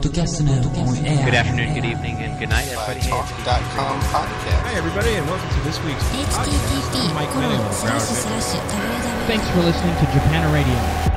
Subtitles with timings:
[0.00, 1.24] Podcast.
[1.24, 3.00] Good afternoon, good evening, and good night, everybody.
[3.00, 4.64] Talk.com podcast.
[4.64, 7.12] Hi, everybody, and welcome to this week's podcast.
[7.14, 7.28] Mike
[9.28, 11.10] Thanks for listening to Japan Radio.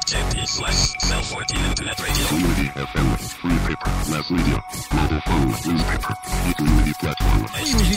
[0.00, 2.26] Slash slash www.community.platform.jp slash cell 14 internet radio.
[2.26, 3.08] Community FM,
[3.40, 4.62] free paper, mass media,
[4.92, 6.14] mobile phone, newspaper,
[6.50, 7.46] e-community platform.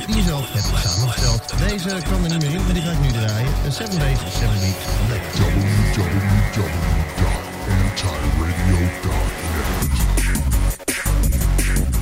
[0.07, 1.69] Die zelf hebt.
[1.69, 3.49] Deze kwam er niet meer in, maar die ga ik nu draaien.
[3.63, 4.85] De 7 Days, 7 Weeks.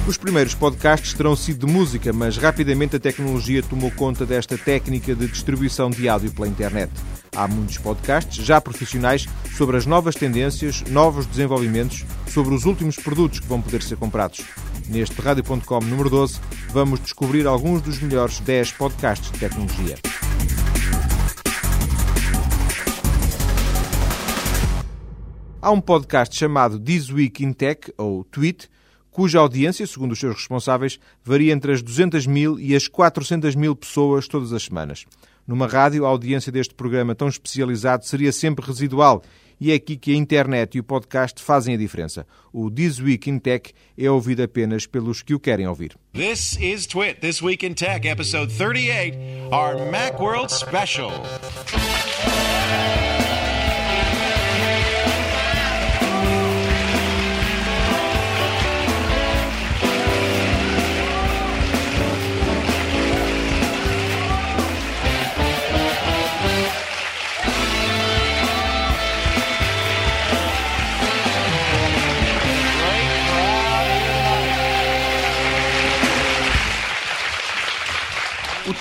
[0.07, 5.15] Os primeiros podcasts terão sido de música, mas rapidamente a tecnologia tomou conta desta técnica
[5.15, 6.91] de distribuição de áudio pela internet.
[7.35, 13.41] Há muitos podcasts já profissionais sobre as novas tendências, novos desenvolvimentos, sobre os últimos produtos
[13.41, 14.39] que vão poder ser comprados.
[14.87, 19.97] Neste Rádio.com número 12, vamos descobrir alguns dos melhores 10 podcasts de tecnologia.
[25.61, 28.69] Há um podcast chamado This Week in Tech, ou Tweet,
[29.11, 33.75] cuja audiência, segundo os seus responsáveis, varia entre as 200 mil e as 400 mil
[33.75, 35.05] pessoas todas as semanas.
[35.47, 39.21] Numa rádio, a audiência deste programa tão especializado seria sempre residual
[39.59, 42.25] e é aqui que a internet e o podcast fazem a diferença.
[42.51, 45.95] O This Week in Tech é ouvido apenas pelos que o querem ouvir.
[46.13, 49.17] This is Twit, This Week in Tech, episode 38,
[49.51, 51.11] our Macworld special.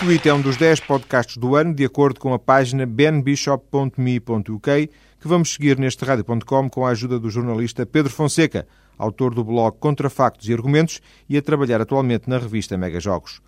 [0.05, 5.27] Tweet é um dos 10 podcasts do ano, de acordo com a página benbishop.me.uk, que
[5.27, 10.11] vamos seguir neste rádio.com com a ajuda do jornalista Pedro Fonseca, autor do blog Contra
[10.11, 13.41] Factos e Argumentos e a trabalhar atualmente na revista Mega Jogos.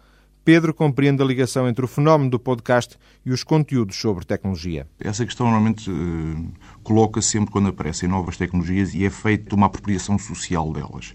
[0.47, 4.87] Pedro compreende a ligação entre o fenómeno do podcast e os conteúdos sobre tecnologia.
[4.99, 10.19] Essa questão normalmente eh, coloca sempre quando aparecem novas tecnologias e é feita uma apropriação
[10.19, 11.15] social delas.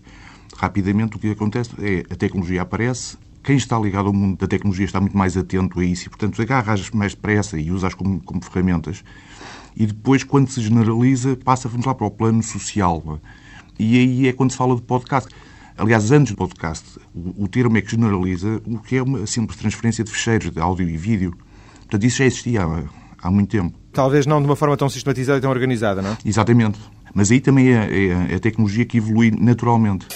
[0.56, 4.86] Rapidamente o que acontece é a tecnologia aparece, quem está ligado ao mundo da tecnologia
[4.86, 8.44] está muito mais atento a isso e, portanto, agarra-as mais depressa e usa-as como, como
[8.44, 9.04] ferramentas.
[9.76, 13.20] E depois, quando se generaliza, passa, vamos lá, para o plano social.
[13.80, 15.30] E aí é quando se fala de podcast.
[15.78, 19.58] Aliás, antes do podcast, o, o termo é que generaliza o que é uma simples
[19.58, 21.36] transferência de fecheiros de áudio e vídeo.
[21.80, 22.84] Portanto, isso já existia há,
[23.24, 23.76] há muito tempo.
[23.92, 26.18] Talvez não de uma forma tão sistematizada e tão organizada, não é?
[26.24, 26.80] Exatamente.
[27.14, 30.08] Mas aí também é, é a tecnologia que evolui naturalmente.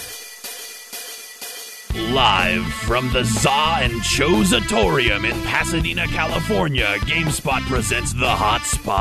[1.96, 8.92] Live from the Za and Chosatorium in Pasadena, California, GameSpot presents The Hotspot.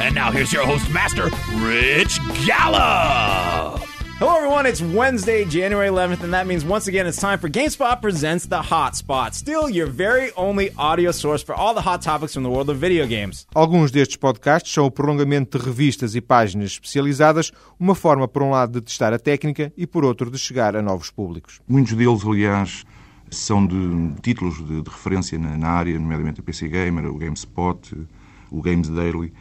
[0.00, 3.93] And now here's your host, Master Rich Gala.
[4.18, 4.64] Hello, everyone.
[4.64, 8.62] It's Wednesday, January 11th, and that means once again it's time for GameSpot Presents The
[8.62, 9.34] Hotspot.
[9.34, 12.76] Still, your very only audio source for all the hot topics from the world of
[12.76, 13.44] video games.
[13.56, 18.50] Alguns destes podcasts são o prolongamento de revistas e páginas especializadas, uma forma, por um
[18.50, 21.60] lado, de testar a técnica e, por outro, de chegar a novos públicos.
[21.66, 22.84] Muitos deles, aliás,
[23.32, 28.06] são de títulos de, de referência na, na, área, nomeadamente o PC Gamer, o GameSpot,
[28.48, 29.32] o Games Daily,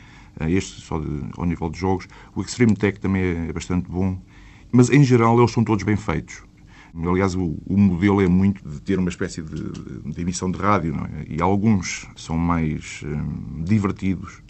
[0.41, 2.07] este só de, ao nível de jogos.
[2.35, 4.17] O Extreme Tech também é bastante bom.
[4.75, 6.41] Mas, em geral, eles são todos bem feitos.
[6.95, 10.57] Aliás, o, o modelo é muito de ter uma espécie de, de, de emissão de
[10.57, 11.25] rádio, é?
[11.28, 14.41] E alguns são mais hum, divertidos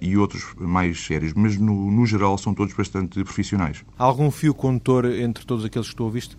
[0.00, 3.84] e outros mais sérios, mas no, no, geral são todos bastante profissionais.
[3.98, 6.38] Há algum fio condutor entre todos aqueles que estou a visto?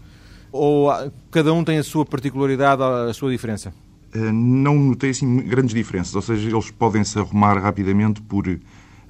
[0.50, 0.90] Ou
[1.29, 3.74] cada um tem a sua particularidade, a sua diferença?
[4.13, 8.45] Uh, não notei assim grandes diferenças, ou seja, eles podem se arrumar rapidamente por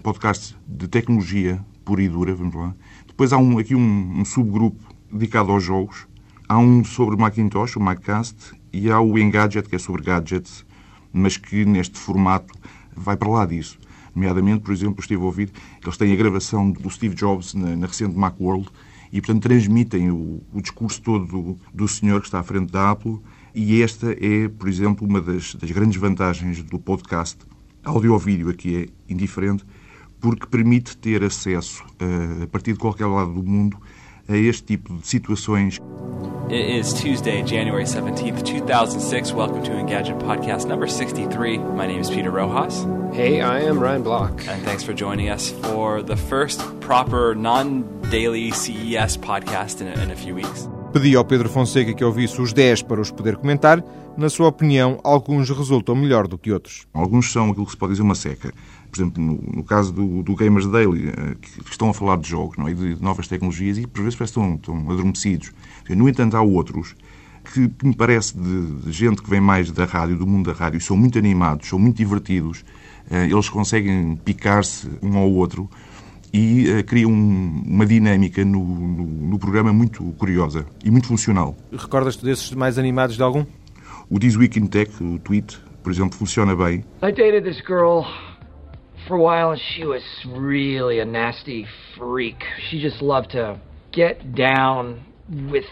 [0.02, 2.76] podcasts de tecnologia pura e dura, vamos lá,
[3.16, 6.06] depois há um, aqui um, um, subgrupo dedicado aos jogos.
[6.50, 8.36] Há um sobre Macintosh, o Maccast,
[8.74, 10.66] e há o Engadget, que é sobre gadgets,
[11.14, 12.54] mas que neste formato
[12.94, 13.80] vai para lá disso.
[14.14, 15.50] Nomeadamente, por exemplo, estive a ouvir
[15.82, 18.68] eles têm a gravação do Steve Jobs na, na recente Macworld
[19.14, 22.92] e, portanto, transmitem o, o discurso todo do, do, senhor que está à frente da
[22.92, 23.22] Apple.
[23.54, 27.38] E esta é, por exemplo, uma das, das grandes vantagens do podcast.
[27.82, 29.64] Áudio ou vídeo aqui é indiferente,
[30.26, 31.84] porque permite ter acesso,
[32.42, 33.78] a partir de qualquer lado do mundo,
[34.28, 35.80] a este tipo de situações.
[36.50, 39.34] It is Tuesday, January 17th, 2006.
[39.34, 41.60] Welcome to Engadget Podcast number 63.
[41.76, 42.88] My name is Peter Rojas.
[43.14, 44.48] Hey, I am Ryan Block.
[44.48, 49.94] And thanks for joining us for the first proper non daily CES podcast in a,
[50.02, 50.68] in a few weeks.
[50.96, 53.84] Pedi ao Pedro Fonseca que ouvisse os 10 para os poder comentar.
[54.16, 56.88] Na sua opinião, alguns resultam melhor do que outros.
[56.94, 58.54] Alguns são aquilo que se pode dizer uma seca.
[58.90, 62.30] Por exemplo, no, no caso do, do, Gamers Daily, eh, que, estão a falar de
[62.30, 62.74] jogos não é?
[62.74, 65.52] de, novas tecnologias e por vezes parece que estão, estão adormecidos.
[65.90, 66.96] No entanto, há outros
[67.44, 70.80] que, me parece de, de, gente que vem mais da rádio, do mundo da rádio,
[70.80, 72.64] são muito animados, são muito divertidos,
[73.12, 75.70] eh, eles conseguem picar-se um ao outro
[76.36, 81.56] e uh, criam um, uma dinâmica no, no, no, programa muito curiosa e muito funcional.
[81.72, 83.46] Recordas-te desses mais animados de algum?
[84.10, 86.84] O This Week in Tech, o tweet, por exemplo, funciona bem.
[87.02, 88.04] I dated this girl
[89.08, 91.66] for a while and she was really a nasty
[91.98, 92.44] freak.
[92.70, 93.58] She just loved to
[93.94, 94.98] get down
[95.50, 95.66] with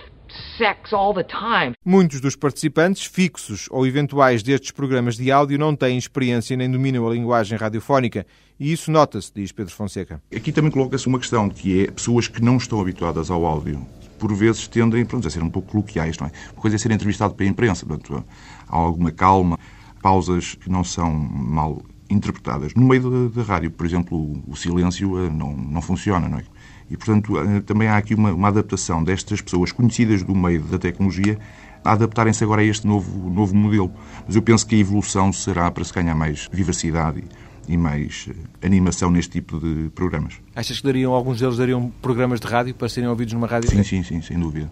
[0.57, 1.73] sex all the time.
[1.85, 7.07] Muitos dos participantes, fixos ou eventuais destes programas de áudio, não têm experiência nem dominam
[7.07, 8.25] a linguagem radiofónica.
[8.59, 10.21] E isso nota-se, diz Pedro Fonseca.
[10.35, 13.85] Aqui também coloca-se uma questão, que é pessoas que não estão habituadas ao áudio.
[14.19, 16.31] Por vezes tendem pronto, a ser um pouco coloquiais, não é?
[16.53, 18.23] Uma coisa é ser entrevistado pela imprensa, portanto,
[18.67, 19.59] há alguma calma,
[20.01, 22.73] pausas que não são mal interpretadas.
[22.73, 26.43] No meio da, da rádio, por exemplo, o silêncio eh, não, não funciona, não é?
[26.89, 30.77] E, portanto, eh, também há aqui uma, uma adaptação destas pessoas conhecidas do meio da
[30.77, 31.39] tecnologia
[31.83, 33.91] a adaptarem-se agora a este novo, novo modelo.
[34.25, 37.23] Mas eu penso que a evolução será para se ganhar mais vivacidade
[37.67, 40.35] e, e mais eh, animação neste tipo de programas.
[40.55, 43.69] Achas que dariam, alguns deles dariam programas de rádio para serem ouvidos numa rádio?
[43.69, 44.71] Sim, sim, sim, sem dúvida.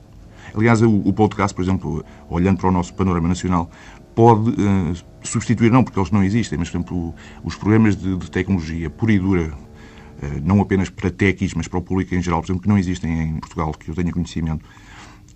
[0.53, 3.69] Aliás, o, o podcast, por exemplo, olhando para o nosso panorama nacional,
[4.15, 4.93] pode uh,
[5.23, 9.13] substituir, não porque eles não existem, mas, por exemplo, os programas de, de tecnologia pura
[9.13, 9.53] e dura
[10.21, 12.77] eh, não apenas para techies, mas para o público em geral, por exemplo, que não
[12.77, 14.63] existem em Portugal, que eu tenha conhecimento,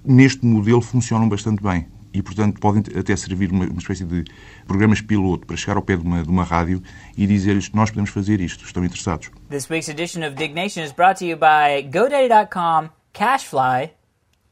[0.04, 1.88] neste modelo funcionam bastante bem.
[2.14, 4.24] E, portanto, podem até servir uma, uma espécie de
[4.66, 6.82] programas piloto para chegar ao pé de uma, de uma rádio
[7.18, 9.30] e dizer-lhes nós podemos fazer isto, estão interessados.
[9.50, 13.92] This week's edition of Dignation is brought to you by GoDaddy.com, Cashfly,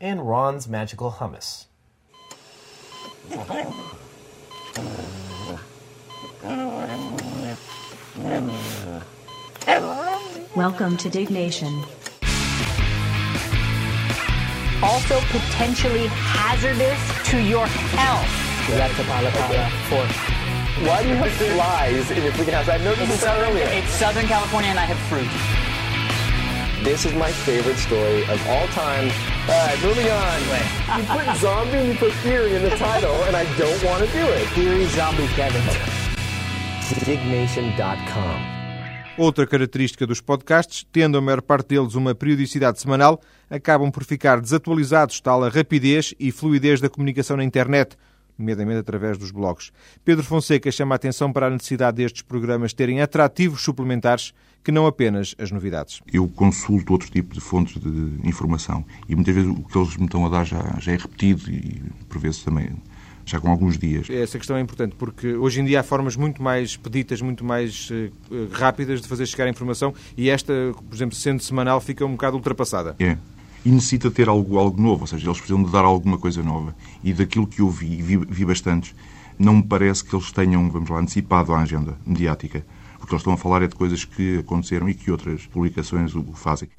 [0.02, 1.70] and Ron's Magical Hummus.
[10.56, 11.84] Welcome to Dig Nation.
[14.82, 18.28] Also potentially hazardous to your health.
[18.70, 18.98] That's
[20.88, 22.68] Why do you have flies in your freaking house?
[22.68, 23.66] I noticed this earlier.
[23.66, 25.63] It's Southern California and I have fruit.
[26.84, 29.10] This is my favorite story of all time.
[29.48, 30.42] All right, moving on.
[31.00, 34.12] You put zombie and you put theory in the title, and I don't want to
[34.12, 34.46] do it.
[34.50, 35.62] Theory Zombie Kevin.
[37.06, 38.54] Dignation.com
[39.18, 44.42] Outra característica dos podcasts, tendo a maior parte deles uma periodicidade semanal, acabam por ficar
[44.42, 47.96] desatualizados, tal a rapidez e fluidez da comunicação na internet,
[48.38, 49.72] nomeadamente através dos blogs.
[50.04, 54.34] Pedro Fonseca chama a atenção para a necessidade destes programas terem atrativos suplementares
[54.64, 56.02] que não apenas as novidades.
[56.12, 60.06] Eu consulto outro tipo de fontes de informação e muitas vezes o que eles me
[60.06, 62.72] estão a dar já, já é repetido e por vezes também
[63.26, 64.10] já com alguns dias.
[64.10, 67.90] Essa questão é importante, porque hoje em dia há formas muito mais pedidas, muito mais
[67.90, 70.54] uh, rápidas de fazer chegar a informação e esta,
[70.90, 72.96] por exemplo, sendo semanal, fica um bocado ultrapassada.
[73.00, 73.18] É.
[73.66, 76.76] E necessita ter algo, algo novo, ou seja, eles precisam de dar alguma coisa nova.
[77.04, 78.94] E daquilo que eu vi, vi, vi bastantes,
[79.40, 82.66] não me parece que eles tenham, vamos lá, antecipado a agenda mediática.
[83.00, 86.24] Porque eles estão a falar é de coisas que aconteceram e que outras publicações o
[86.34, 86.70] fazem.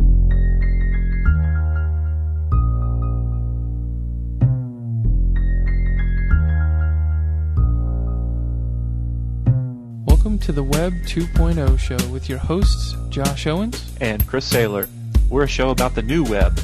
[10.35, 14.89] welcome to the Web 2.0 show with your hosts, Josh Owens and Chris Saylor.
[15.31, 16.59] We're a show about the new web,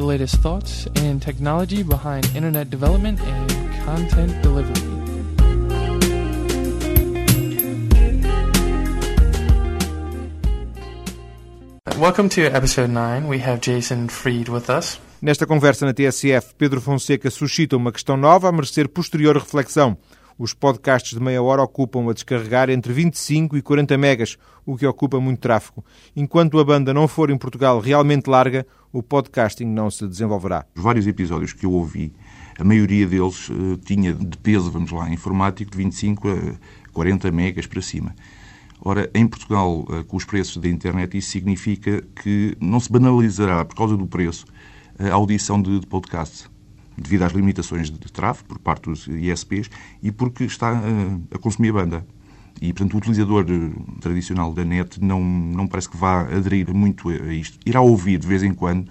[0.00, 3.50] the latest thoughts and technology behind internet development and
[3.84, 4.72] content delivery.
[11.98, 13.28] Welcome to episode 9.
[13.28, 14.98] We have Jason Freed with us.
[15.20, 19.98] Nesta conversa na TSF, Pedro Fonseca suscita uma questão nova a merecer posterior reflexão.
[20.40, 24.86] Os podcasts de meia hora ocupam a descarregar entre 25 e 40 megas, o que
[24.86, 25.84] ocupa muito tráfego.
[26.16, 30.64] Enquanto a banda não for em Portugal realmente larga, o podcasting não se desenvolverá.
[30.74, 32.14] Os vários episódios que eu ouvi,
[32.58, 36.54] a maioria deles uh, tinha de peso, vamos lá, informático de 25 a
[36.90, 38.14] 40 megas para cima.
[38.80, 43.62] Ora, em Portugal, uh, com os preços da internet, isso significa que não se banalizará,
[43.62, 44.46] por causa do preço,
[44.98, 46.48] a audição de, de podcasts
[47.00, 49.70] devido às limitações de tráfego por parte dos ISPs
[50.02, 52.04] e porque está a, a consumir banda.
[52.60, 53.46] E, portanto, o utilizador
[54.00, 57.58] tradicional da net não, não parece que vá aderir muito a isto.
[57.64, 58.90] Irá ouvir de vez em quando,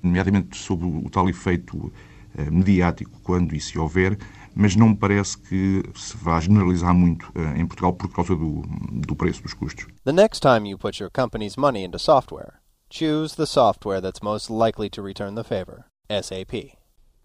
[0.00, 1.92] nomeadamente sobre o tal efeito
[2.36, 4.16] eh, mediático, quando isso houver,
[4.54, 8.62] mas não me parece que se vá generalizar muito eh, em Portugal por causa do,
[8.92, 9.86] do preço dos custos.
[10.04, 14.50] The next time you put your company's money into software, choose the software that's most
[14.50, 15.86] likely to return the favor.
[16.08, 16.79] SAP.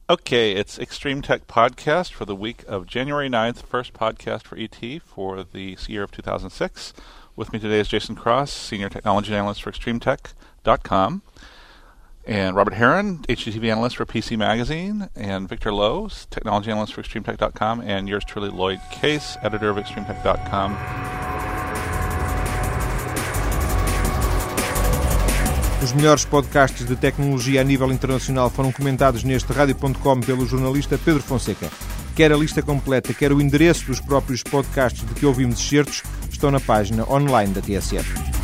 [0.08, 5.02] Okay, it's Extreme Tech Podcast for the week of January 9th, first podcast for ET
[5.02, 6.94] for the year of 2006.
[7.36, 11.24] With me today is Jason Cross, Senior Technology Analyst for ExtremeTech.com,
[12.24, 17.82] and Robert Heron, HTTP Analyst for PC Magazine, and Victor Lowe, Technology Analyst for ExtremeTech.com,
[17.82, 21.25] and yours truly, Lloyd Case, Editor of ExtremeTech.com.
[25.84, 31.22] Os melhores podcasts de tecnologia a nível internacional foram comentados neste rádio.com pelo jornalista Pedro
[31.22, 31.70] Fonseca.
[32.16, 36.02] Quer a lista completa, quer o endereço dos próprios podcasts de que ouvimos excertos,
[36.32, 38.35] estão na página online da TSF.